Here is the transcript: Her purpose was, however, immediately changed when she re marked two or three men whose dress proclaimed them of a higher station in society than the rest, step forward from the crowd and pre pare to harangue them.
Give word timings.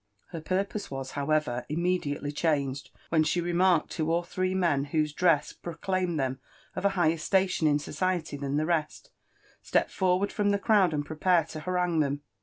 Her 0.29 0.41
purpose 0.41 0.89
was, 0.89 1.11
however, 1.11 1.63
immediately 1.69 2.31
changed 2.31 2.89
when 3.09 3.23
she 3.23 3.39
re 3.39 3.53
marked 3.53 3.91
two 3.91 4.11
or 4.11 4.25
three 4.25 4.55
men 4.55 4.85
whose 4.85 5.13
dress 5.13 5.53
proclaimed 5.53 6.19
them 6.19 6.39
of 6.75 6.85
a 6.85 6.89
higher 6.97 7.19
station 7.19 7.67
in 7.67 7.77
society 7.77 8.35
than 8.35 8.57
the 8.57 8.65
rest, 8.65 9.11
step 9.61 9.91
forward 9.91 10.31
from 10.31 10.49
the 10.49 10.57
crowd 10.57 10.91
and 10.91 11.05
pre 11.05 11.17
pare 11.17 11.43
to 11.49 11.59
harangue 11.59 11.99
them. 11.99 12.23